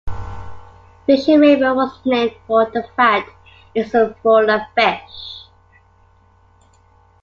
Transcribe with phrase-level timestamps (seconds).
[1.05, 3.29] Fishing River was named for the fact
[3.75, 5.45] it is full of fish.